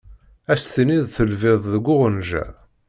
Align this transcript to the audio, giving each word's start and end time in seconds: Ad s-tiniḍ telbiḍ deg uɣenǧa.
Ad 0.51 0.57
s-tiniḍ 0.61 1.05
telbiḍ 1.15 1.61
deg 1.73 1.85
uɣenǧa. 1.95 2.45